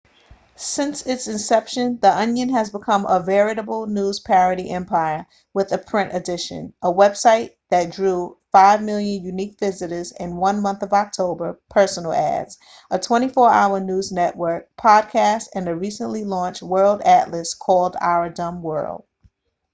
since 0.55 1.05
its 1.05 1.27
inception 1.27 1.99
the 1.99 2.09
onion 2.11 2.49
has 2.49 2.71
become 2.71 3.05
a 3.05 3.19
veritable 3.19 3.85
news 3.85 4.19
parody 4.19 4.67
empire 4.71 5.27
with 5.53 5.71
a 5.71 5.77
print 5.77 6.11
edition 6.15 6.73
a 6.81 6.91
website 6.91 7.51
that 7.69 7.91
drew 7.91 8.35
5,000,000 8.51 9.21
unique 9.21 9.59
visitors 9.59 10.11
in 10.13 10.31
the 10.31 10.53
month 10.55 10.81
of 10.81 10.91
october 10.91 11.59
personal 11.69 12.13
ads 12.13 12.57
a 12.89 12.97
24 12.97 13.51
hour 13.51 13.79
news 13.79 14.11
network 14.11 14.75
podcasts 14.75 15.49
and 15.53 15.69
a 15.69 15.75
recently 15.75 16.23
launched 16.23 16.63
world 16.63 17.03
atlas 17.03 17.53
called 17.53 17.95
our 18.01 18.27
dumb 18.27 18.63
world 18.63 19.03